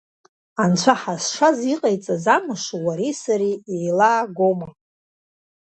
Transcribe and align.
Анцәа 0.63 0.93
ҳазшаз 1.01 1.57
иҟаиҵаз 1.73 2.25
амш 2.35 2.63
уареи 2.85 3.13
сареи 3.21 3.55
иеилаагома? 3.73 4.67